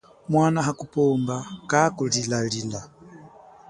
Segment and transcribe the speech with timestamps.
[0.29, 1.35] Mwana hakupomba
[1.69, 2.81] kaku lilalila.